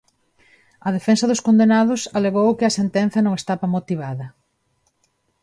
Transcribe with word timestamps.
A 0.87 0.89
defensa 0.97 1.25
dos 1.31 1.43
condenados 1.47 2.01
alegou 2.17 2.49
que 2.57 2.65
a 2.67 2.75
sentenza 2.79 3.19
non 3.23 3.33
estaba 3.39 3.71
motivada. 3.75 4.27